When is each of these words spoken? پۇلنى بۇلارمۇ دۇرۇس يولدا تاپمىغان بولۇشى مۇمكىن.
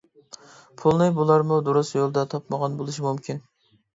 پۇلنى 0.83 1.09
بۇلارمۇ 1.19 1.59
دۇرۇس 1.67 1.93
يولدا 1.97 2.23
تاپمىغان 2.31 2.79
بولۇشى 2.79 3.07
مۇمكىن. 3.09 3.45